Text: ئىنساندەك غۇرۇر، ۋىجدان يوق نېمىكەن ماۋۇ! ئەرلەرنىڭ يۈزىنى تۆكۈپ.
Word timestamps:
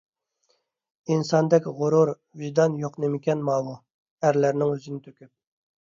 ئىنساندەك 1.15 1.67
غۇرۇر، 1.81 2.13
ۋىجدان 2.45 2.81
يوق 2.87 2.99
نېمىكەن 3.07 3.47
ماۋۇ! 3.53 3.79
ئەرلەرنىڭ 4.27 4.77
يۈزىنى 4.77 5.09
تۆكۈپ. 5.09 5.35